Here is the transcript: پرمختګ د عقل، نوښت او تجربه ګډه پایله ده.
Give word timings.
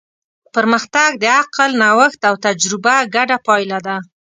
پرمختګ 0.55 1.09
د 1.17 1.23
عقل، 1.39 1.69
نوښت 1.81 2.21
او 2.29 2.35
تجربه 2.45 2.95
ګډه 3.15 3.37
پایله 3.47 3.79
ده. 3.85 3.97